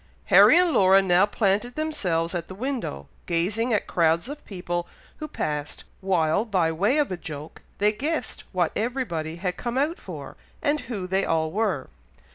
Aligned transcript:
Harry 0.33 0.57
and 0.57 0.71
Laura 0.71 0.99
now 0.99 1.27
planted 1.27 1.75
themselves 1.75 2.33
at 2.33 2.47
the 2.47 2.55
window, 2.55 3.07
gazing 3.27 3.71
at 3.71 3.85
crowds 3.85 4.27
of 4.27 4.43
people 4.45 4.87
who 5.17 5.27
passed, 5.27 5.83
while, 5.99 6.43
by 6.43 6.71
way 6.71 6.97
of 6.97 7.11
a 7.11 7.17
joke, 7.17 7.61
they 7.77 7.91
guessed 7.91 8.43
what 8.51 8.71
everybody 8.75 9.35
had 9.35 9.57
come 9.57 9.77
out 9.77 9.99
for, 9.99 10.35
and 10.59 10.79
who 10.89 11.05
they 11.05 11.23
all 11.23 11.51
were. 11.51 11.87